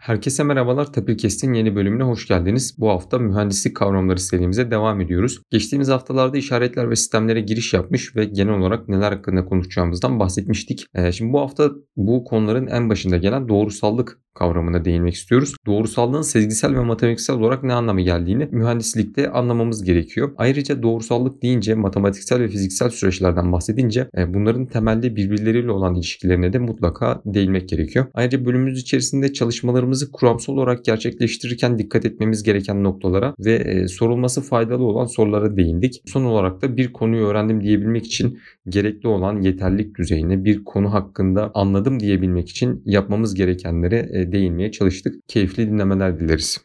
[0.00, 0.92] Herkese merhabalar.
[0.92, 2.74] Tapirkest'in yeni bölümüne hoş geldiniz.
[2.78, 5.42] Bu hafta mühendislik kavramları serimize devam ediyoruz.
[5.50, 10.86] Geçtiğimiz haftalarda işaretler ve sistemlere giriş yapmış ve genel olarak neler hakkında konuşacağımızdan bahsetmiştik.
[10.94, 15.54] Ee, şimdi bu hafta bu konuların en başında gelen doğrusallık kavramına değinmek istiyoruz.
[15.66, 20.32] Doğrusallığın sezgisel ve matematiksel olarak ne anlamı geldiğini mühendislikte anlamamız gerekiyor.
[20.36, 26.58] Ayrıca doğrusallık deyince matematiksel ve fiziksel süreçlerden bahsedince e, bunların temelde birbirleriyle olan ilişkilerine de
[26.58, 28.06] mutlaka değinmek gerekiyor.
[28.14, 34.84] Ayrıca bölümümüz içerisinde çalışmalarımızı kuramsal olarak gerçekleştirirken dikkat etmemiz gereken noktalara ve e, sorulması faydalı
[34.84, 36.02] olan sorulara değindik.
[36.06, 38.38] Son olarak da bir konuyu öğrendim diyebilmek için
[38.70, 45.14] gerekli olan yeterlik düzeyine bir konu hakkında anladım diyebilmek için yapmamız gerekenlere e, değinmeye çalıştık.
[45.28, 46.58] Keyifli dinlemeler dileriz.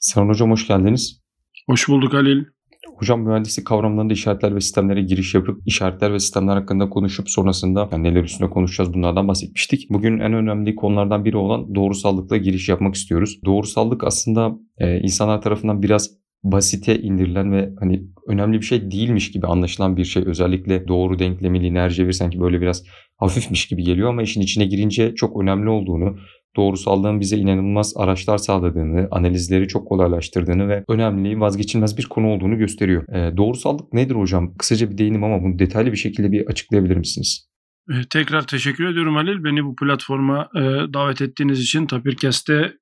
[0.00, 1.20] Serhan Hocam hoş geldiniz.
[1.66, 2.44] Hoş bulduk Halil.
[2.96, 8.02] Hocam mühendislik kavramlarında işaretler ve sistemlere giriş yapıp işaretler ve sistemler hakkında konuşup sonrasında yani
[8.02, 9.90] neler üstüne konuşacağız bunlardan bahsetmiştik.
[9.90, 13.40] Bugün en önemli konulardan biri olan doğrusallıkla giriş yapmak istiyoruz.
[13.44, 16.10] Doğrusallık aslında e, insanlar tarafından biraz
[16.44, 20.22] basite indirilen ve hani önemli bir şey değilmiş gibi anlaşılan bir şey.
[20.26, 22.84] Özellikle doğru denklemi lineer cebir sanki böyle biraz
[23.16, 26.16] hafifmiş gibi geliyor ama işin içine girince çok önemli olduğunu,
[26.56, 33.08] doğrusallığın bize inanılmaz araçlar sağladığını, analizleri çok kolaylaştırdığını ve önemli, vazgeçilmez bir konu olduğunu gösteriyor.
[33.08, 34.54] E, doğrusallık nedir hocam?
[34.58, 37.48] Kısaca bir değinim ama bunu detaylı bir şekilde bir açıklayabilir misiniz?
[37.90, 39.44] E, tekrar teşekkür ediyorum Halil.
[39.44, 40.60] Beni bu platforma e,
[40.94, 42.72] davet ettiğiniz için Tapirkest'te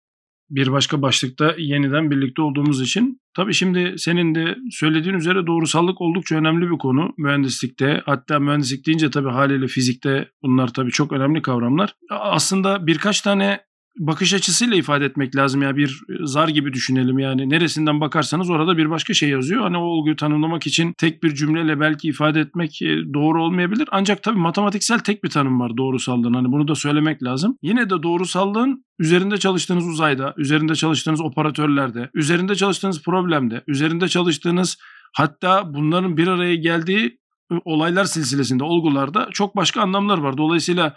[0.50, 3.20] bir başka başlıkta yeniden birlikte olduğumuz için.
[3.36, 8.02] Tabii şimdi senin de söylediğin üzere doğrusallık oldukça önemli bir konu mühendislikte.
[8.06, 11.94] Hatta mühendislik deyince tabii haliyle fizikte bunlar tabii çok önemli kavramlar.
[12.10, 13.60] Aslında birkaç tane
[13.98, 18.90] bakış açısıyla ifade etmek lazım ya bir zar gibi düşünelim yani neresinden bakarsanız orada bir
[18.90, 19.62] başka şey yazıyor.
[19.62, 23.88] Hani o olguyu tanımlamak için tek bir cümleyle belki ifade etmek e, doğru olmayabilir.
[23.92, 26.34] Ancak tabii matematiksel tek bir tanım var doğrusallığın.
[26.34, 27.58] Hani bunu da söylemek lazım.
[27.62, 34.78] Yine de doğrusallığın üzerinde çalıştığınız uzayda, üzerinde çalıştığınız operatörlerde, üzerinde çalıştığınız problemde, üzerinde çalıştığınız
[35.12, 37.18] hatta bunların bir araya geldiği
[37.64, 40.38] olaylar silsilesinde, olgularda çok başka anlamlar var.
[40.38, 40.96] Dolayısıyla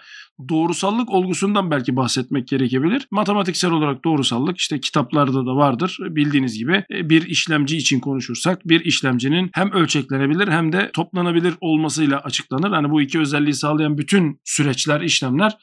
[0.49, 3.07] doğrusallık olgusundan belki bahsetmek gerekebilir.
[3.11, 5.97] Matematiksel olarak doğrusallık işte kitaplarda da vardır.
[5.99, 12.19] Bildiğiniz gibi e, bir işlemci için konuşursak bir işlemcinin hem ölçeklenebilir hem de toplanabilir olmasıyla
[12.19, 12.71] açıklanır.
[12.71, 15.57] Hani bu iki özelliği sağlayan bütün süreçler, işlemler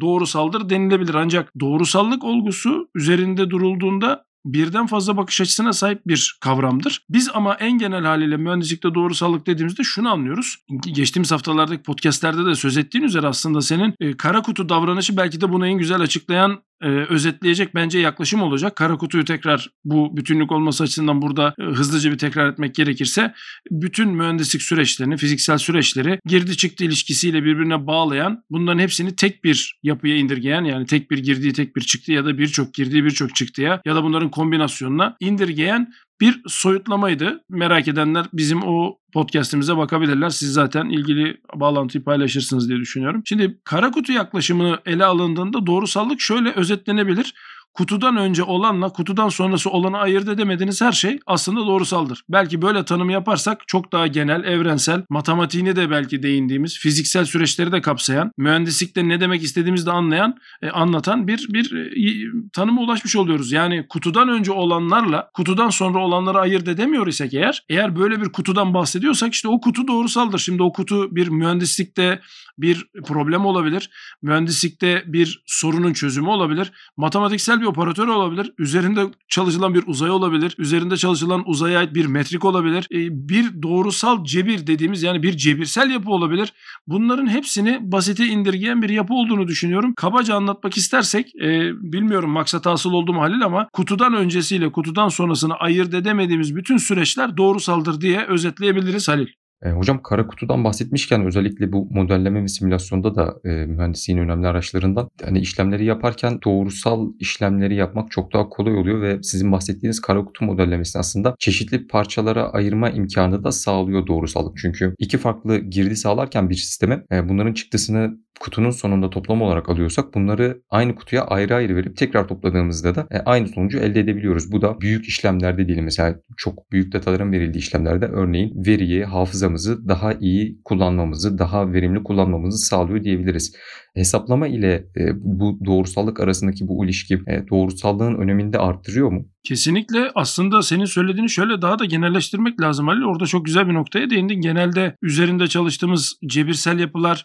[0.00, 1.14] doğrusaldır denilebilir.
[1.14, 7.04] Ancak doğrusallık olgusu üzerinde durulduğunda birden fazla bakış açısına sahip bir kavramdır.
[7.10, 10.56] Biz ama en genel haliyle mühendislikte doğrusallık dediğimizde şunu anlıyoruz.
[10.92, 15.52] Geçtiğimiz haftalardaki podcastlerde de söz ettiğin üzere aslında senin e, kara kutu davranışı belki de
[15.52, 18.76] bunu en güzel açıklayan e, özetleyecek bence yaklaşım olacak.
[18.76, 23.34] Kara kutuyu tekrar bu bütünlük olması açısından burada e, hızlıca bir tekrar etmek gerekirse
[23.70, 30.16] bütün mühendislik süreçlerini, fiziksel süreçleri girdi çıktı ilişkisiyle birbirine bağlayan, bunların hepsini tek bir yapıya
[30.16, 33.94] indirgeyen yani tek bir girdiği tek bir çıktı ya da birçok girdiği birçok çıktıya ya
[33.94, 37.44] da bunların kombinasyonuna indirgeyen bir soyutlamaydı.
[37.48, 40.30] Merak edenler bizim o podcast'imize bakabilirler.
[40.30, 43.22] Siz zaten ilgili bağlantıyı paylaşırsınız diye düşünüyorum.
[43.24, 47.34] Şimdi kara kutu yaklaşımını ele alındığında doğrusallık şöyle özetlenebilir
[47.76, 52.24] kutudan önce olanla kutudan sonrası olanı ayırt edemediğiniz her şey aslında doğrusaldır.
[52.28, 57.80] Belki böyle tanım yaparsak çok daha genel, evrensel, matematiğini de belki değindiğimiz, fiziksel süreçleri de
[57.80, 63.52] kapsayan, mühendislikte ne demek istediğimizi de anlayan, e, anlatan bir bir e, tanıma ulaşmış oluyoruz.
[63.52, 68.74] Yani kutudan önce olanlarla kutudan sonra olanları ayırt edemiyor isek eğer, eğer böyle bir kutudan
[68.74, 70.38] bahsediyorsak işte o kutu doğrusaldır.
[70.38, 72.20] Şimdi o kutu bir mühendislikte
[72.58, 73.90] bir problem olabilir.
[74.22, 76.72] Mühendislikte bir sorunun çözümü olabilir.
[76.96, 78.52] Matematiksel bir operatör olabilir.
[78.58, 80.54] Üzerinde çalışılan bir uzay olabilir.
[80.58, 82.86] Üzerinde çalışılan uzaya ait bir metrik olabilir.
[82.92, 86.52] E, bir doğrusal cebir dediğimiz yani bir cebirsel yapı olabilir.
[86.86, 89.94] Bunların hepsini basite indirgeyen bir yapı olduğunu düşünüyorum.
[89.96, 95.54] Kabaca anlatmak istersek e, bilmiyorum maksat hasıl oldu mu Halil ama kutudan öncesiyle kutudan sonrasını
[95.54, 99.26] ayırt edemediğimiz bütün süreçler doğrusaldır diye özetleyebiliriz Halil.
[99.64, 105.08] E, hocam kara kutudan bahsetmişken özellikle bu modelleme ve simülasyonda da e, mühendisliğin önemli araçlarından
[105.24, 110.44] hani işlemleri yaparken doğrusal işlemleri yapmak çok daha kolay oluyor ve sizin bahsettiğiniz kara kutu
[110.44, 114.56] modellemesi aslında çeşitli parçalara ayırma imkanı da sağlıyor doğrusallık.
[114.56, 120.14] Çünkü iki farklı girdi sağlarken bir sisteme e, bunların çıktısını kutunun sonunda toplam olarak alıyorsak
[120.14, 124.52] bunları aynı kutuya ayrı ayrı verip tekrar topladığımızda da e, aynı sonucu elde edebiliyoruz.
[124.52, 130.12] Bu da büyük işlemlerde değil mesela çok büyük dataların verildiği işlemlerde örneğin veriyi, hafızamızı daha
[130.12, 133.56] iyi kullanmamızı, daha verimli kullanmamızı sağlıyor diyebiliriz.
[133.94, 139.28] Hesaplama ile e, bu doğrusallık arasındaki bu ilişki e, doğrusallığın önemini de arttırıyor mu?
[139.44, 143.02] Kesinlikle aslında senin söylediğini şöyle daha da genelleştirmek lazım Halil.
[143.02, 144.40] Orada çok güzel bir noktaya değindin.
[144.40, 147.24] Genelde üzerinde çalıştığımız cebirsel yapılar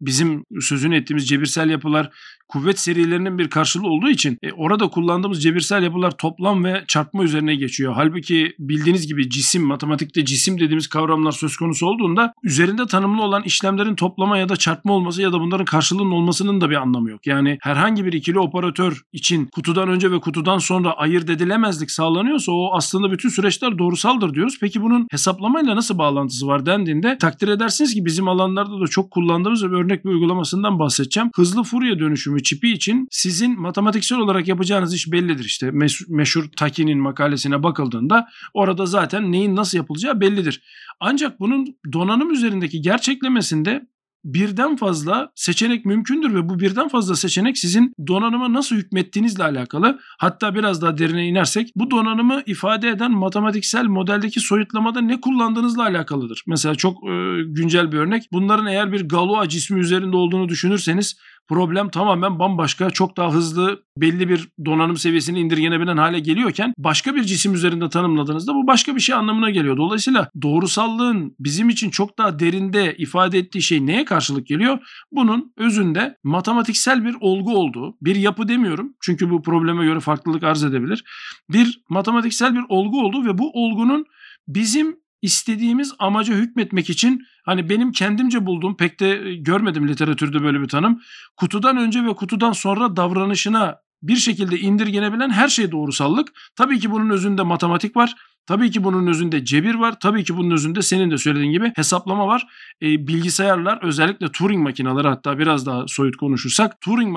[0.00, 2.10] bizim sözünü ettiğimiz cebirsel yapılar
[2.50, 7.54] kuvvet serilerinin bir karşılığı olduğu için e, orada kullandığımız cebirsel yapılar toplam ve çarpma üzerine
[7.54, 7.92] geçiyor.
[7.96, 13.94] Halbuki bildiğiniz gibi cisim, matematikte cisim dediğimiz kavramlar söz konusu olduğunda üzerinde tanımlı olan işlemlerin
[13.94, 17.26] toplama ya da çarpma olması ya da bunların karşılığının olmasının da bir anlamı yok.
[17.26, 22.76] Yani herhangi bir ikili operatör için kutudan önce ve kutudan sonra ayırt edilemezlik sağlanıyorsa o
[22.76, 24.58] aslında bütün süreçler doğrusaldır diyoruz.
[24.60, 29.64] Peki bunun hesaplamayla nasıl bağlantısı var dendiğinde takdir edersiniz ki bizim alanlarda da çok kullandığımız
[29.64, 31.30] bir örnek bir uygulamasından bahsedeceğim.
[31.34, 35.44] Hızlı Fourier dönüşümü çipi için sizin matematiksel olarak yapacağınız iş bellidir.
[35.44, 35.70] İşte
[36.08, 40.62] meşhur Taki'nin makalesine bakıldığında orada zaten neyin nasıl yapılacağı bellidir.
[41.00, 43.86] Ancak bunun donanım üzerindeki gerçeklemesinde
[44.24, 49.98] birden fazla seçenek mümkündür ve bu birden fazla seçenek sizin donanıma nasıl hükmettiğinizle alakalı.
[50.18, 56.44] Hatta biraz daha derine inersek bu donanımı ifade eden matematiksel modeldeki soyutlamada ne kullandığınızla alakalıdır.
[56.46, 58.22] Mesela çok e, güncel bir örnek.
[58.32, 61.16] Bunların eğer bir Galois cismi üzerinde olduğunu düşünürseniz
[61.50, 67.24] problem tamamen bambaşka, çok daha hızlı belli bir donanım seviyesini indirgenebilen hale geliyorken başka bir
[67.24, 69.76] cisim üzerinde tanımladığınızda bu başka bir şey anlamına geliyor.
[69.76, 74.78] Dolayısıyla doğrusallığın bizim için çok daha derinde ifade ettiği şey neye karşılık geliyor?
[75.12, 80.64] Bunun özünde matematiksel bir olgu olduğu, bir yapı demiyorum çünkü bu probleme göre farklılık arz
[80.64, 81.04] edebilir.
[81.50, 84.04] Bir matematiksel bir olgu olduğu ve bu olgunun
[84.48, 90.68] bizim istediğimiz amaca hükmetmek için hani benim kendimce bulduğum pek de görmedim literatürde böyle bir
[90.68, 91.00] tanım.
[91.36, 96.28] Kutudan önce ve kutudan sonra davranışına bir şekilde indirgenebilen her şey doğrusallık.
[96.56, 98.14] Tabii ki bunun özünde matematik var.
[98.46, 100.00] Tabii ki bunun özünde cebir var.
[100.00, 102.46] Tabii ki bunun özünde senin de söylediğin gibi hesaplama var.
[102.82, 107.12] E, bilgisayarlar özellikle Turing makineleri hatta biraz daha soyut konuşursak Turing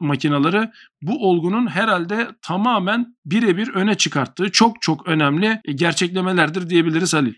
[0.00, 0.70] makineleri
[1.02, 7.34] bu olgunun herhalde tamamen birebir öne çıkarttığı çok çok önemli gerçeklemelerdir diyebiliriz Halil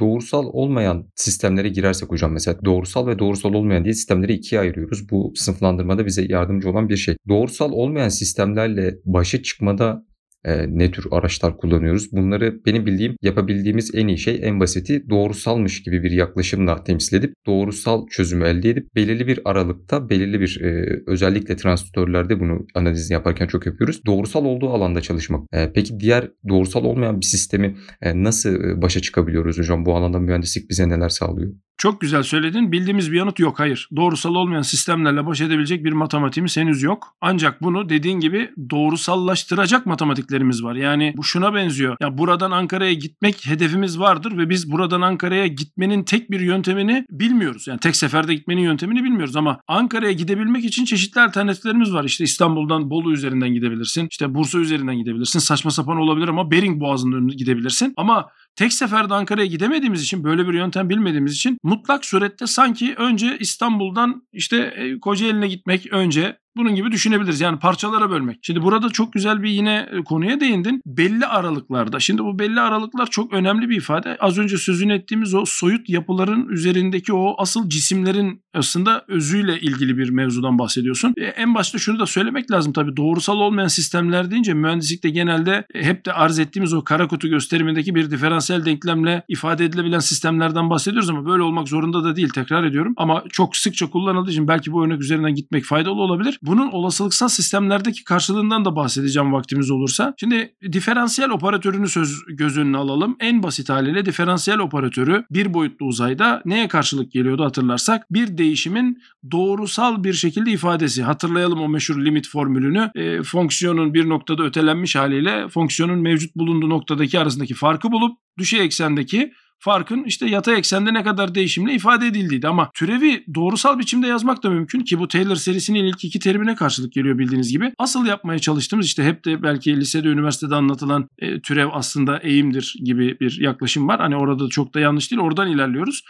[0.00, 5.10] doğrusal olmayan sistemlere girersek hocam mesela doğrusal ve doğrusal olmayan diye sistemleri ikiye ayırıyoruz.
[5.10, 7.16] Bu sınıflandırmada bize yardımcı olan bir şey.
[7.28, 10.07] Doğrusal olmayan sistemlerle başa çıkmada
[10.44, 12.12] e, ne tür araçlar kullanıyoruz.
[12.12, 17.34] Bunları benim bildiğim yapabildiğimiz en iyi şey en basiti doğrusalmış gibi bir yaklaşımla temsil edip
[17.46, 23.46] doğrusal çözümü elde edip belirli bir aralıkta belirli bir e, özellikle transistörlerde bunu analizini yaparken
[23.46, 24.06] çok yapıyoruz.
[24.06, 25.46] Doğrusal olduğu alanda çalışmak.
[25.52, 29.86] E, peki diğer doğrusal olmayan bir sistemi e, nasıl başa çıkabiliyoruz hocam?
[29.86, 31.52] Bu alanda mühendislik bize neler sağlıyor?
[31.78, 32.72] Çok güzel söyledin.
[32.72, 33.58] Bildiğimiz bir yanıt yok.
[33.58, 33.88] Hayır.
[33.96, 37.14] Doğrusal olmayan sistemlerle baş edebilecek bir matematiğimiz henüz yok.
[37.20, 40.74] Ancak bunu dediğin gibi doğrusallaştıracak matematiklerimiz var.
[40.74, 41.96] Yani bu şuna benziyor.
[42.00, 47.66] Ya buradan Ankara'ya gitmek hedefimiz vardır ve biz buradan Ankara'ya gitmenin tek bir yöntemini bilmiyoruz.
[47.66, 52.04] Yani tek seferde gitmenin yöntemini bilmiyoruz ama Ankara'ya gidebilmek için çeşitli alternatiflerimiz var.
[52.04, 54.08] İşte İstanbul'dan Bolu üzerinden gidebilirsin.
[54.10, 55.38] İşte Bursa üzerinden gidebilirsin.
[55.38, 57.94] Saçma sapan olabilir ama Bering Boğazı'ndan gidebilirsin.
[57.96, 58.28] Ama
[58.58, 64.22] tek seferde Ankara'ya gidemediğimiz için böyle bir yöntem bilmediğimiz için mutlak surette sanki önce İstanbul'dan
[64.32, 67.40] işte e, Kocaeli'ne gitmek önce bunun gibi düşünebiliriz.
[67.40, 68.38] Yani parçalara bölmek.
[68.42, 70.82] Şimdi burada çok güzel bir yine e, konuya değindin.
[70.86, 72.00] Belli aralıklarda.
[72.00, 74.16] Şimdi bu belli aralıklar çok önemli bir ifade.
[74.20, 80.10] Az önce sözünü ettiğimiz o soyut yapıların üzerindeki o asıl cisimlerin aslında özüyle ilgili bir
[80.10, 81.14] mevzudan bahsediyorsun.
[81.16, 82.96] E, en başta şunu da söylemek lazım tabii.
[82.96, 87.94] Doğrusal olmayan sistemler deyince mühendislikte genelde e, hep de arz ettiğimiz o kara kutu gösterimindeki
[87.94, 92.94] bir diferansiyel denklemle ifade edilebilen sistemlerden bahsediyoruz ama böyle olmak zorunda da değil tekrar ediyorum.
[92.96, 96.38] Ama çok sıkça kullanıldığı için belki bu örnek üzerinden gitmek faydalı olabilir.
[96.48, 100.14] Bunun olasılıksal sistemlerdeki karşılığından da bahsedeceğim vaktimiz olursa.
[100.20, 103.16] Şimdi diferansiyel operatörünü söz göz önüne alalım.
[103.20, 108.12] En basit haliyle diferansiyel operatörü bir boyutlu uzayda neye karşılık geliyordu hatırlarsak?
[108.12, 108.98] Bir değişimin
[109.32, 111.02] doğrusal bir şekilde ifadesi.
[111.02, 112.90] Hatırlayalım o meşhur limit formülünü.
[112.94, 119.32] E, fonksiyonun bir noktada ötelenmiş haliyle fonksiyonun mevcut bulunduğu noktadaki arasındaki farkı bulup düşey eksendeki
[119.58, 122.48] farkın işte yatay eksende ne kadar değişimle ifade edildiğiydi.
[122.48, 126.92] Ama türevi doğrusal biçimde yazmak da mümkün ki bu Taylor serisinin ilk iki terimine karşılık
[126.92, 127.72] geliyor bildiğiniz gibi.
[127.78, 133.20] Asıl yapmaya çalıştığımız işte hep de belki lisede, üniversitede anlatılan e, türev aslında eğimdir gibi
[133.20, 134.00] bir yaklaşım var.
[134.00, 135.22] Hani orada çok da yanlış değil.
[135.22, 136.02] Oradan ilerliyoruz.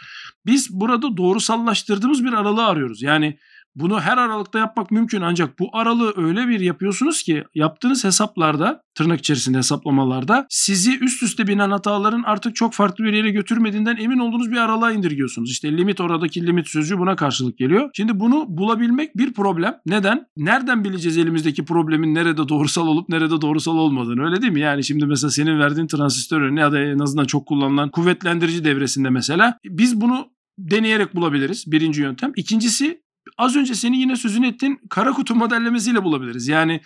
[0.45, 3.01] Biz burada doğrusallaştırdığımız bir aralığı arıyoruz.
[3.01, 3.37] Yani
[3.75, 9.19] Bunu her aralıkta yapmak mümkün ancak bu aralığı öyle bir yapıyorsunuz ki yaptığınız hesaplarda tırnak
[9.19, 14.51] içerisinde hesaplamalarda sizi üst üste binen hataların artık çok farklı bir yere götürmediğinden emin olduğunuz
[14.51, 15.51] bir aralığa indirgiyorsunuz.
[15.51, 17.89] İşte limit oradaki limit sözcüğü buna karşılık geliyor.
[17.93, 19.75] Şimdi bunu bulabilmek bir problem.
[19.85, 20.25] Neden?
[20.37, 24.59] Nereden bileceğiz elimizdeki problemin nerede doğrusal olup nerede doğrusal olmadığını öyle değil mi?
[24.59, 29.09] Yani şimdi mesela senin verdiğin transistör örneği ya da en azından çok kullanılan kuvvetlendirici devresinde
[29.09, 30.27] mesela biz bunu
[30.59, 31.63] deneyerek bulabiliriz.
[31.67, 32.31] Birinci yöntem.
[32.35, 33.01] İkincisi
[33.37, 36.47] az önce senin yine sözünü ettiğin kara kutu modellemesiyle bulabiliriz.
[36.47, 36.81] Yani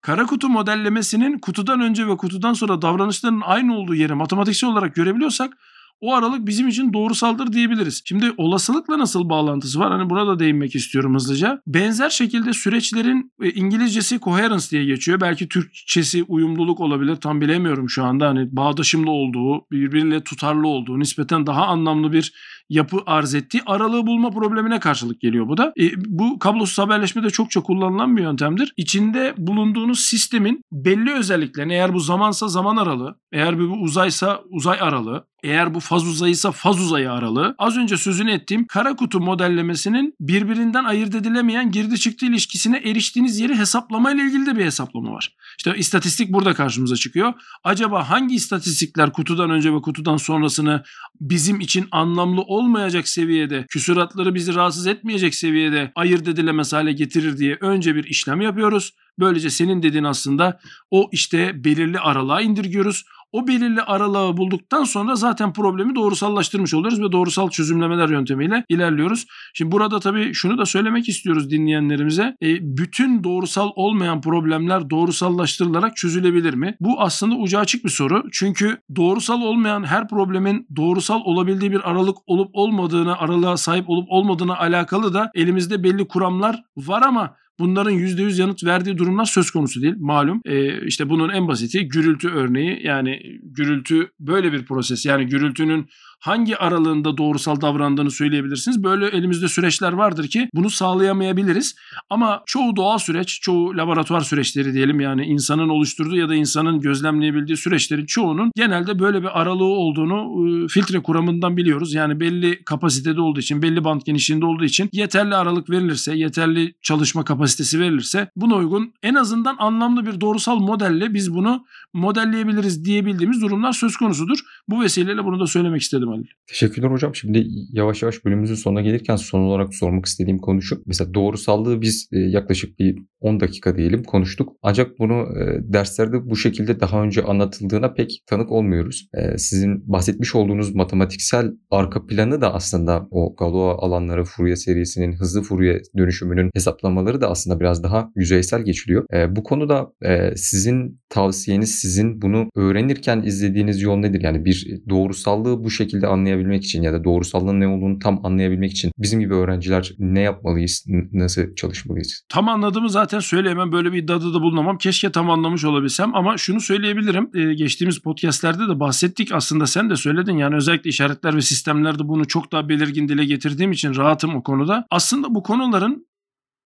[0.00, 5.52] kara kutu modellemesinin kutudan önce ve kutudan sonra davranışların aynı olduğu yeri matematiksel olarak görebiliyorsak
[6.00, 8.02] o aralık bizim için doğrusaldır diyebiliriz.
[8.04, 9.92] Şimdi olasılıkla nasıl bağlantısı var?
[9.92, 11.62] Hani burada değinmek istiyorum hızlıca.
[11.66, 15.20] Benzer şekilde süreçlerin e, İngilizcesi coherence diye geçiyor.
[15.20, 17.16] Belki Türkçesi uyumluluk olabilir.
[17.16, 18.28] Tam bilemiyorum şu anda.
[18.28, 22.32] Hani bağdaşımlı olduğu, birbiriyle tutarlı olduğu, nispeten daha anlamlı bir
[22.68, 25.72] yapı arz ettiği aralığı bulma problemine karşılık geliyor bu da.
[25.80, 28.72] E, bu kablosuz haberleşmede çokça kullanılan bir yöntemdir.
[28.76, 35.24] İçinde bulunduğunuz sistemin belli özelliklerini eğer bu zamansa zaman aralığı, eğer bu uzaysa uzay aralığı,
[35.42, 40.84] eğer bu faz uzayıysa faz uzayı aralığı az önce sözünü ettiğim kara kutu modellemesinin birbirinden
[40.84, 45.34] ayırt edilemeyen girdi çıktı ilişkisine eriştiğiniz yeri hesaplama ile ilgili de bir hesaplama var.
[45.58, 47.32] İşte istatistik burada karşımıza çıkıyor.
[47.64, 50.82] Acaba hangi istatistikler kutudan önce ve kutudan sonrasını
[51.20, 57.58] bizim için anlamlı olmayacak seviyede, küsuratları bizi rahatsız etmeyecek seviyede ayırt edilemez hale getirir diye
[57.60, 58.94] önce bir işlem yapıyoruz.
[59.18, 63.04] Böylece senin dediğin aslında o işte belirli aralığa indirgiyoruz.
[63.32, 69.26] O belirli aralığı bulduktan sonra zaten problemi doğrusallaştırmış oluyoruz ve doğrusal çözümlemeler yöntemiyle ilerliyoruz.
[69.54, 72.36] Şimdi burada tabii şunu da söylemek istiyoruz dinleyenlerimize.
[72.42, 76.76] E, bütün doğrusal olmayan problemler doğrusallaştırılarak çözülebilir mi?
[76.80, 78.22] Bu aslında ucu açık bir soru.
[78.32, 84.56] Çünkü doğrusal olmayan her problemin doğrusal olabildiği bir aralık olup olmadığını, aralığa sahip olup olmadığına
[84.58, 89.94] alakalı da elimizde belli kuramlar var ama Bunların %100 yanıt verdiği durumlar söz konusu değil
[89.98, 90.40] malum.
[90.44, 95.88] E, işte bunun en basiti gürültü örneği yani gürültü böyle bir proses yani gürültünün
[96.20, 98.82] hangi aralığında doğrusal davrandığını söyleyebilirsiniz.
[98.84, 101.74] Böyle elimizde süreçler vardır ki bunu sağlayamayabiliriz.
[102.10, 107.56] Ama çoğu doğal süreç, çoğu laboratuvar süreçleri diyelim yani insanın oluşturduğu ya da insanın gözlemleyebildiği
[107.56, 111.94] süreçlerin çoğunun genelde böyle bir aralığı olduğunu ıı, filtre kuramından biliyoruz.
[111.94, 117.24] Yani belli kapasitede olduğu için, belli band genişliğinde olduğu için yeterli aralık verilirse, yeterli çalışma
[117.24, 123.72] kapasitesi verilirse buna uygun en azından anlamlı bir doğrusal modelle biz bunu modelleyebiliriz diyebildiğimiz durumlar
[123.72, 124.38] söz konusudur.
[124.68, 126.38] Bu vesileyle bunu da söylemek istedim Halil.
[126.48, 127.14] Teşekkürler hocam.
[127.14, 130.82] Şimdi yavaş yavaş bölümümüzün sonuna gelirken son olarak sormak istediğim konu şu.
[130.86, 134.52] Mesela doğrusallığı biz e, yaklaşık bir 10 dakika diyelim konuştuk.
[134.62, 139.08] Ancak bunu e, derslerde bu şekilde daha önce anlatıldığına pek tanık olmuyoruz.
[139.14, 145.42] E, sizin bahsetmiş olduğunuz matematiksel arka planı da aslında o Galois alanları Fourier serisinin hızlı
[145.42, 149.04] Fourier dönüşümünün hesaplamaları da aslında biraz daha yüzeysel geçiliyor.
[149.28, 149.92] Bu konuda
[150.36, 154.20] sizin tavsiyeniz, sizin bunu öğrenirken izlediğiniz yol nedir?
[154.22, 158.92] Yani bir doğrusallığı bu şekilde anlayabilmek için ya da doğrusallığın ne olduğunu tam anlayabilmek için
[158.98, 162.22] bizim gibi öğrenciler ne yapmalıyız, nasıl çalışmalıyız?
[162.28, 163.72] Tam anladığımı zaten söyleyemem.
[163.72, 164.78] Böyle bir iddiada da bulunamam.
[164.78, 167.30] Keşke tam anlamış olabilsem ama şunu söyleyebilirim.
[167.34, 169.32] Ee, geçtiğimiz podcastlerde de bahsettik.
[169.32, 170.36] Aslında sen de söyledin.
[170.36, 174.86] Yani özellikle işaretler ve sistemlerde bunu çok daha belirgin dile getirdiğim için rahatım o konuda.
[174.90, 176.08] Aslında bu konuların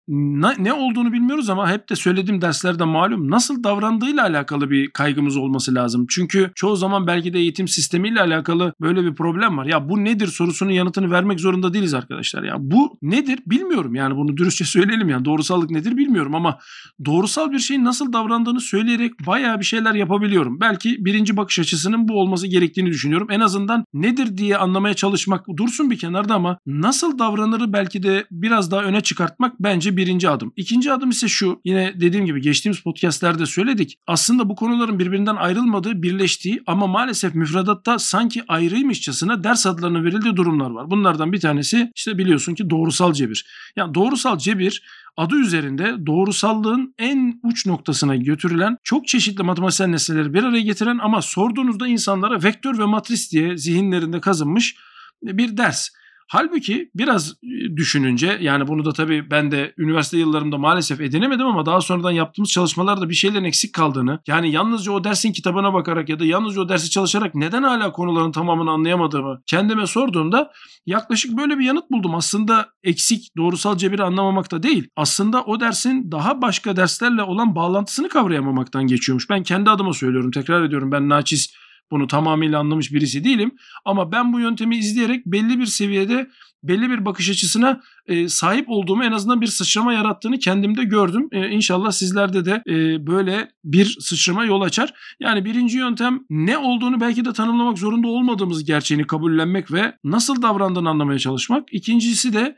[0.09, 5.75] ne olduğunu bilmiyoruz ama hep de söylediğim derslerde malum nasıl davrandığıyla alakalı bir kaygımız olması
[5.75, 6.05] lazım.
[6.09, 9.65] Çünkü çoğu zaman belki de eğitim sistemiyle alakalı böyle bir problem var.
[9.65, 12.43] Ya bu nedir sorusunun yanıtını vermek zorunda değiliz arkadaşlar.
[12.43, 16.57] Ya bu nedir bilmiyorum yani bunu dürüstçe söyleyelim yani doğrusallık nedir bilmiyorum ama
[17.05, 20.59] doğrusal bir şeyin nasıl davrandığını söyleyerek bayağı bir şeyler yapabiliyorum.
[20.61, 23.27] Belki birinci bakış açısının bu olması gerektiğini düşünüyorum.
[23.31, 28.71] En azından nedir diye anlamaya çalışmak dursun bir kenarda ama nasıl davranırı belki de biraz
[28.71, 30.53] daha öne çıkartmak bence birinci adım.
[30.56, 31.62] İkinci adım ise şu.
[31.65, 34.00] Yine dediğim gibi geçtiğimiz podcastlerde söyledik.
[34.08, 40.70] Aslında bu konuların birbirinden ayrılmadığı, birleştiği ama maalesef müfredatta sanki ayrıymışçasına ders adlarına verildiği durumlar
[40.70, 40.91] var.
[40.91, 43.46] Bunlardan bir tanesi işte biliyorsun ki doğrusal cebir.
[43.75, 44.84] Yani doğrusal cebir
[45.18, 51.22] adı üzerinde doğrusallığın en uç noktasına götürülen çok çeşitli matematiksel nesneleri bir araya getiren ama
[51.22, 54.75] sorduğunuzda insanlara vektör ve matris diye zihinlerinde kazınmış
[55.24, 55.89] bir ders.
[56.31, 61.65] Halbuki biraz e, düşününce yani bunu da tabii ben de üniversite yıllarımda maalesef edinemedim ama
[61.65, 66.19] daha sonradan yaptığımız çalışmalarda bir şeylerin eksik kaldığını yani yalnızca o dersin kitabına bakarak ya
[66.19, 70.51] da yalnızca o dersi çalışarak neden hala konuların tamamını anlayamadığımı kendime sorduğumda
[70.86, 72.15] yaklaşık böyle bir yanıt buldum.
[72.15, 74.88] Aslında eksik doğrusal cebiri anlamamakta değil.
[74.95, 79.29] Aslında o dersin daha başka derslerle olan bağlantısını kavrayamamaktan geçiyormuş.
[79.29, 81.53] Ben kendi adıma söylüyorum tekrar ediyorum ben naçiz
[81.91, 83.51] bunu tamamıyla anlamış birisi değilim.
[83.86, 86.27] Ama ben bu yöntemi izleyerek belli bir seviyede
[86.63, 91.27] belli bir bakış açısına e, sahip olduğumu en azından bir sıçrama yarattığını kendimde gördüm.
[91.31, 94.93] E, inşallah sizlerde de e, böyle bir sıçrama yol açar.
[95.19, 100.89] Yani birinci yöntem ne olduğunu belki de tanımlamak zorunda olmadığımız gerçeğini kabullenmek ve nasıl davrandığını
[100.89, 101.74] anlamaya çalışmak.
[101.74, 102.55] İkincisi de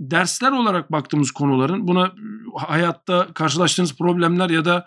[0.00, 2.12] dersler olarak baktığımız konuların buna
[2.66, 4.86] hayatta karşılaştığınız problemler ya da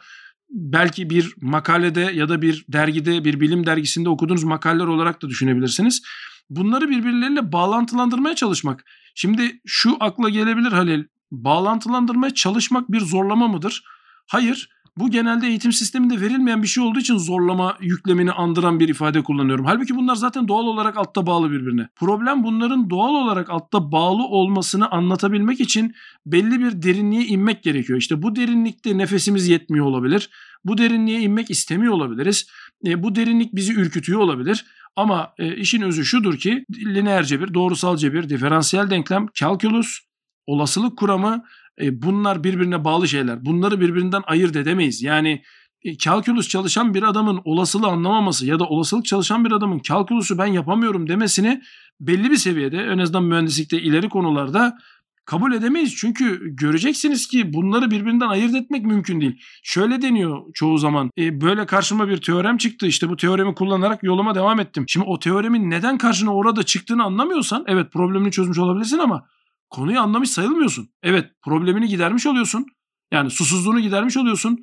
[0.55, 6.01] belki bir makalede ya da bir dergide, bir bilim dergisinde okuduğunuz makaleler olarak da düşünebilirsiniz.
[6.50, 8.85] Bunları birbirleriyle bağlantılandırmaya çalışmak.
[9.15, 11.03] Şimdi şu akla gelebilir Halil.
[11.31, 13.83] Bağlantılandırmaya çalışmak bir zorlama mıdır?
[14.27, 14.69] Hayır.
[14.98, 19.66] Bu genelde eğitim sisteminde verilmeyen bir şey olduğu için zorlama yüklemini andıran bir ifade kullanıyorum.
[19.66, 21.88] Halbuki bunlar zaten doğal olarak altta bağlı birbirine.
[21.96, 28.00] Problem bunların doğal olarak altta bağlı olmasını anlatabilmek için belli bir derinliğe inmek gerekiyor.
[28.00, 30.30] İşte bu derinlikte nefesimiz yetmiyor olabilir.
[30.66, 32.50] Bu derinliğe inmek istemiyor olabiliriz.
[32.86, 34.66] E, bu derinlik bizi ürkütüyor olabilir.
[34.96, 40.00] Ama e, işin özü şudur ki lineer cebir, doğrusal cebir, diferansiyel denklem, kalkülüs,
[40.48, 41.44] olasılık kuramı
[41.82, 43.46] e, bunlar birbirine bağlı şeyler.
[43.46, 45.01] Bunları birbirinden ayırt edemeyiz.
[45.01, 45.41] Yani
[45.84, 50.46] e, kalkülüs çalışan bir adamın olasılığı anlamaması ya da olasılık çalışan bir adamın kalkülüsü ben
[50.46, 51.62] yapamıyorum demesini
[52.00, 54.77] belli bir seviyede en azından mühendislikte ileri konularda
[55.25, 55.96] kabul edemeyiz.
[55.96, 59.41] Çünkü göreceksiniz ki bunları birbirinden ayırt etmek mümkün değil.
[59.63, 61.10] Şöyle deniyor çoğu zaman.
[61.17, 62.88] E, böyle karşıma bir teorem çıktı.
[62.88, 64.86] İşte bu teoremi kullanarak yoluma devam ettim.
[64.88, 69.27] Şimdi o teoremin neden karşına orada çıktığını anlamıyorsan evet problemini çözmüş olabilirsin ama
[69.69, 70.89] konuyu anlamış sayılmıyorsun.
[71.03, 72.65] Evet problemini gidermiş oluyorsun.
[73.12, 74.60] Yani susuzluğunu gidermiş oluyorsun.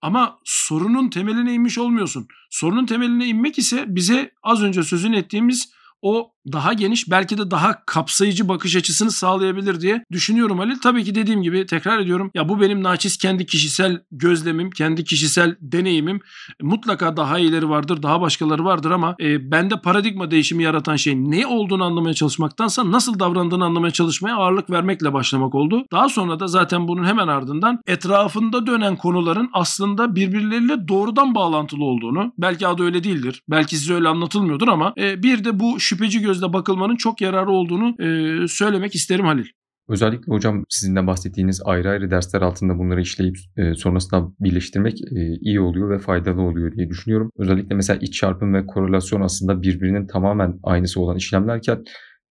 [0.00, 2.28] Ama sorunun temeline inmiş olmuyorsun.
[2.50, 7.84] Sorunun temeline inmek ise bize az önce sözünü ettiğimiz o daha geniş belki de daha
[7.84, 10.76] kapsayıcı bakış açısını sağlayabilir diye düşünüyorum Halil.
[10.82, 15.56] Tabii ki dediğim gibi tekrar ediyorum ya bu benim naçiz kendi kişisel gözlemim, kendi kişisel
[15.60, 16.20] deneyimim.
[16.62, 21.46] Mutlaka daha iyileri vardır, daha başkaları vardır ama e, bende paradigma değişimi yaratan şey ne
[21.46, 25.86] olduğunu anlamaya çalışmaktansa nasıl davrandığını anlamaya çalışmaya ağırlık vermekle başlamak oldu.
[25.92, 32.32] Daha sonra da zaten bunun hemen ardından etrafında dönen konuların aslında birbirleriyle doğrudan bağlantılı olduğunu,
[32.38, 36.38] belki adı öyle değildir, belki size öyle anlatılmıyordur ama e, bir de bu şüpheci göz
[36.38, 39.46] gözle bakılmanın çok yararı olduğunu e, söylemek isterim Halil.
[39.88, 45.36] Özellikle hocam sizin de bahsettiğiniz ayrı ayrı dersler altında bunları işleyip e, sonrasında birleştirmek e,
[45.40, 47.30] iyi oluyor ve faydalı oluyor diye düşünüyorum.
[47.38, 51.84] Özellikle mesela iç çarpım ve korelasyon aslında birbirinin tamamen aynısı olan işlemlerken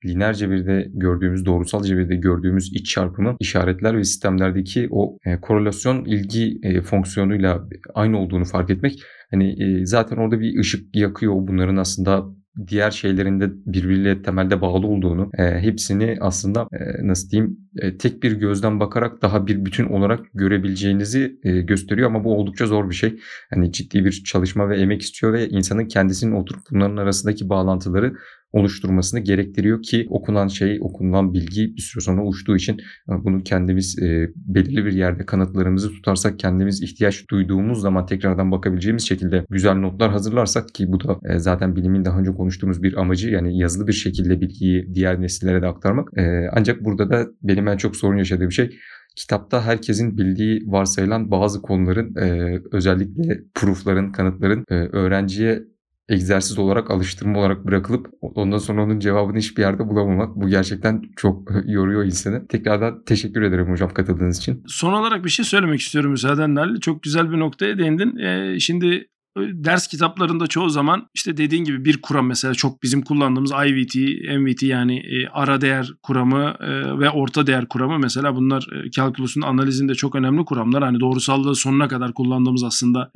[0.06, 6.60] lineer cebirde gördüğümüz, doğrusal cebirde gördüğümüz iç çarpımı işaretler ve sistemlerdeki o e, korelasyon ilgi
[6.64, 9.00] e, fonksiyonuyla aynı olduğunu fark etmek
[9.32, 12.37] hani e, zaten orada bir ışık yakıyor bunların aslında
[12.68, 17.58] diğer şeylerinde birbiriyle temelde bağlı olduğunu, e, hepsini aslında e, nasıl diyeyim
[17.98, 22.90] tek bir gözden bakarak daha bir bütün olarak görebileceğinizi e, gösteriyor ama bu oldukça zor
[22.90, 23.20] bir şey.
[23.50, 28.14] Hani ciddi bir çalışma ve emek istiyor ve insanın kendisinin oturup bunların arasındaki bağlantıları
[28.54, 32.78] oluşturmasını gerektiriyor ki okunan şey, okunan bilgi bir süre sonra uçtuğu için
[33.10, 39.08] e, bunu kendimiz e, belirli bir yerde kanıtlarımızı tutarsak kendimiz ihtiyaç duyduğumuz zaman tekrardan bakabileceğimiz
[39.08, 43.30] şekilde güzel notlar hazırlarsak ki bu da e, zaten bilimin daha önce konuştuğumuz bir amacı
[43.30, 46.18] yani yazılı bir şekilde bilgiyi diğer nesillere de aktarmak.
[46.18, 48.80] E, ancak burada da benim en çok sorun yaşadığım şey
[49.16, 55.64] kitapta herkesin bildiği varsayılan bazı konuların e, özellikle proofların, kanıtların e, öğrenciye
[56.10, 60.36] egzersiz olarak, alıştırma olarak bırakılıp ondan sonra onun cevabını hiçbir yerde bulamamak.
[60.36, 62.48] Bu gerçekten çok yoruyor insanı.
[62.48, 64.64] Tekrardan teşekkür ederim hocam katıldığınız için.
[64.68, 66.80] Son olarak bir şey söylemek istiyorum müsaadenle.
[66.80, 68.18] Çok güzel bir noktaya değindin.
[68.18, 73.52] Ee, şimdi ders kitaplarında çoğu zaman işte dediğin gibi bir kuram mesela çok bizim kullandığımız
[73.52, 73.96] IVT,
[74.40, 79.42] MVT yani e, ara değer kuramı e, ve orta değer kuramı mesela bunlar e, kalkülüsün
[79.42, 80.84] analizinde çok önemli kuramlar.
[80.84, 83.12] Hani doğrusallığı sonuna kadar kullandığımız aslında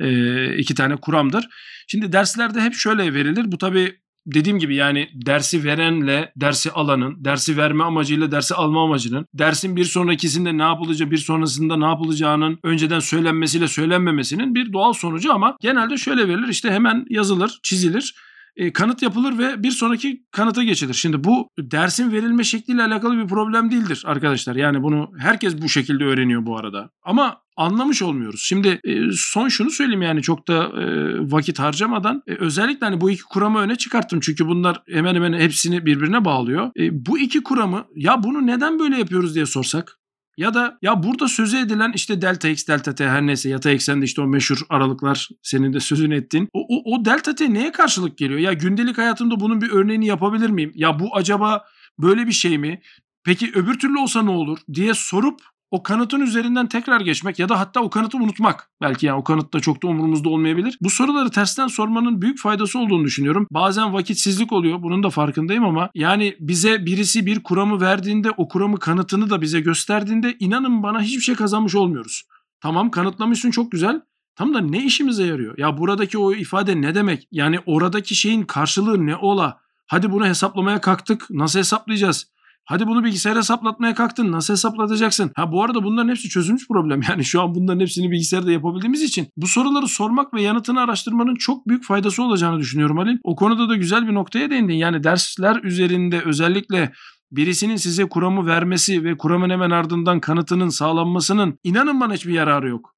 [0.58, 1.48] iki tane kuramdır.
[1.88, 3.52] Şimdi derslerde hep şöyle verilir.
[3.52, 9.28] Bu tabii dediğim gibi yani dersi verenle dersi alanın, dersi verme amacıyla dersi alma amacının,
[9.34, 15.34] dersin bir sonrakisinde ne yapılacağı, bir sonrasında ne yapılacağının önceden söylenmesiyle söylenmemesinin bir doğal sonucu
[15.34, 18.16] ama genelde şöyle verilir işte hemen yazılır, çizilir
[18.56, 20.94] e, kanıt yapılır ve bir sonraki kanıta geçilir.
[20.94, 24.56] Şimdi bu dersin verilme şekliyle alakalı bir problem değildir arkadaşlar.
[24.56, 26.90] Yani bunu herkes bu şekilde öğreniyor bu arada.
[27.04, 28.42] Ama anlamış olmuyoruz.
[28.44, 30.86] Şimdi e, son şunu söyleyeyim yani çok da e,
[31.32, 34.20] vakit harcamadan e, özellikle hani bu iki kuramı öne çıkarttım.
[34.20, 36.72] Çünkü bunlar hemen hemen hepsini birbirine bağlıyor.
[36.92, 40.01] Bu iki kuramı ya bunu neden böyle yapıyoruz diye sorsak
[40.38, 44.06] ya da ya burada sözü edilen işte delta x delta t her neyse yatay eksende
[44.06, 46.50] işte o meşhur aralıklar senin de sözünü ettin.
[46.54, 48.40] O, o, o delta t neye karşılık geliyor?
[48.40, 50.72] Ya gündelik hayatımda bunun bir örneğini yapabilir miyim?
[50.76, 51.66] Ya bu acaba
[52.00, 52.82] böyle bir şey mi?
[53.24, 57.60] Peki öbür türlü olsa ne olur diye sorup o kanıtın üzerinden tekrar geçmek ya da
[57.60, 58.70] hatta o kanıtı unutmak.
[58.82, 60.78] Belki yani o kanıt da çok da umurumuzda olmayabilir.
[60.82, 63.48] Bu soruları tersten sormanın büyük faydası olduğunu düşünüyorum.
[63.52, 64.82] Bazen vakitsizlik oluyor.
[64.82, 69.60] Bunun da farkındayım ama yani bize birisi bir kuramı verdiğinde o kuramı kanıtını da bize
[69.60, 72.24] gösterdiğinde inanın bana hiçbir şey kazanmış olmuyoruz.
[72.62, 74.02] Tamam kanıtlamışsın çok güzel.
[74.36, 75.58] Tam da ne işimize yarıyor?
[75.58, 77.28] Ya buradaki o ifade ne demek?
[77.32, 79.60] Yani oradaki şeyin karşılığı ne ola?
[79.88, 81.28] Hadi bunu hesaplamaya kalktık.
[81.30, 82.32] Nasıl hesaplayacağız?
[82.72, 84.32] Hadi bunu bilgisayara hesaplatmaya kalktın.
[84.32, 85.32] Nasıl hesaplatacaksın?
[85.36, 87.02] Ha bu arada bunların hepsi çözülmüş problem.
[87.10, 91.68] Yani şu an bunların hepsini bilgisayarda yapabildiğimiz için bu soruları sormak ve yanıtını araştırmanın çok
[91.68, 93.18] büyük faydası olacağını düşünüyorum Halil.
[93.24, 94.74] O konuda da güzel bir noktaya değindin.
[94.74, 96.92] Yani dersler üzerinde özellikle
[97.32, 102.96] birisinin size kuramı vermesi ve kuramın hemen ardından kanıtının sağlanmasının inanın bana hiçbir yararı yok.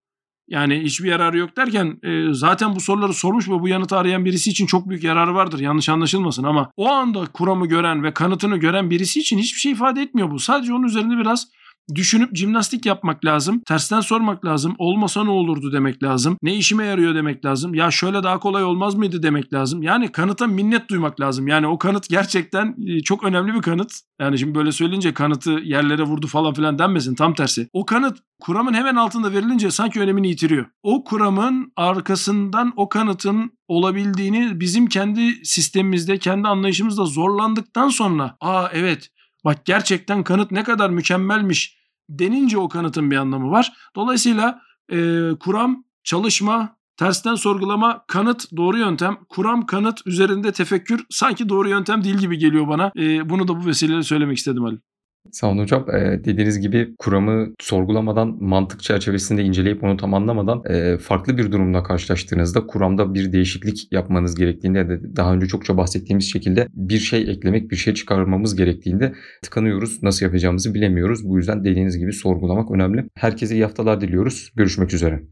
[0.53, 4.49] Yani hiçbir yararı yok derken e, zaten bu soruları sormuş ve bu yanıtı arayan birisi
[4.49, 5.59] için çok büyük yararı vardır.
[5.59, 10.01] Yanlış anlaşılmasın ama o anda kuramı gören ve kanıtını gören birisi için hiçbir şey ifade
[10.01, 10.39] etmiyor bu.
[10.39, 11.47] Sadece onun üzerinde biraz
[11.95, 13.61] düşünüp jimnastik yapmak lazım.
[13.67, 14.75] Tersten sormak lazım.
[14.77, 16.37] Olmasa ne olurdu demek lazım.
[16.41, 17.73] Ne işime yarıyor demek lazım.
[17.73, 19.83] Ya şöyle daha kolay olmaz mıydı demek lazım.
[19.83, 21.47] Yani kanıta minnet duymak lazım.
[21.47, 23.91] Yani o kanıt gerçekten e, çok önemli bir kanıt.
[24.21, 27.15] Yani şimdi böyle söyleyince kanıtı yerlere vurdu falan filan denmesin.
[27.15, 27.69] Tam tersi.
[27.73, 30.65] O kanıt kuramın hemen altında verilince sanki önemini yitiriyor.
[30.83, 39.09] O kuramın arkasından o kanıtın olabildiğini bizim kendi sistemimizde, kendi anlayışımızda zorlandıktan sonra aa evet
[39.45, 41.77] Bak gerçekten kanıt ne kadar mükemmelmiş
[42.09, 43.73] denince o kanıtın bir anlamı var.
[43.95, 49.17] Dolayısıyla e, kuram, çalışma, tersten sorgulama, kanıt doğru yöntem.
[49.29, 52.91] Kuram, kanıt üzerinde tefekkür sanki doğru yöntem değil gibi geliyor bana.
[52.97, 54.79] E, bunu da bu vesileyle söylemek istedim Ali.
[55.31, 55.85] Sağ olun hocam.
[55.89, 61.83] Ee, dediğiniz gibi kuramı sorgulamadan, mantık çerçevesinde inceleyip onu tam anlamadan e, farklı bir durumla
[61.83, 67.71] karşılaştığınızda kuramda bir değişiklik yapmanız gerektiğinde de daha önce çokça bahsettiğimiz şekilde bir şey eklemek,
[67.71, 70.03] bir şey çıkarmamız gerektiğinde tıkanıyoruz.
[70.03, 71.29] Nasıl yapacağımızı bilemiyoruz.
[71.29, 73.05] Bu yüzden dediğiniz gibi sorgulamak önemli.
[73.15, 74.51] Herkese iyi haftalar diliyoruz.
[74.55, 75.23] Görüşmek üzere.